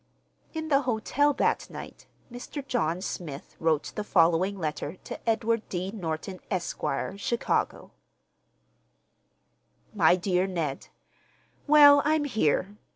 In 0.55 0.69
the 0.69 0.81
hotel 0.81 1.31
that 1.33 1.69
night, 1.69 2.07
Mr. 2.31 2.65
John 2.67 3.01
Smith 3.01 3.55
wrote 3.59 3.91
the 3.93 4.03
following 4.03 4.57
letter 4.57 4.95
to 5.03 5.29
Edward 5.29 5.61
D. 5.69 5.91
Norton, 5.91 6.39
Esq., 6.49 6.81
Chicago: 7.17 7.91
MY 9.93 10.15
DEAR 10.15 10.47
NED,—Well, 10.47 12.01
I'm 12.03 12.23
here. 12.23 12.79